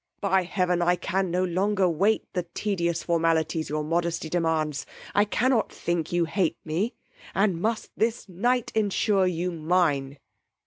[0.19, 4.87] By heaven, I can no longer wait the tedious formalities your modesty demands.
[5.13, 6.95] I cannot think you hate me,
[7.35, 10.17] and must this night ensure you mine.